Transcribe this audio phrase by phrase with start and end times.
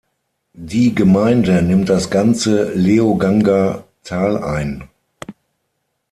[0.55, 4.89] Die Gemeinde nimmt das ganze Leoganger Tal ein.